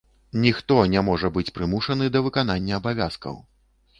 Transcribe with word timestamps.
Ніхто 0.45 0.77
не 0.93 1.01
можа 1.09 1.29
быць 1.35 1.51
прымушаны 1.59 2.09
да 2.15 2.23
выканання 2.29 2.79
абавязкаў. 2.81 3.37